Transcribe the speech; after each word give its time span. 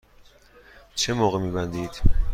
چه 0.95 1.13
موقع 1.13 1.39
می 1.39 1.51
بندید؟ 1.51 2.01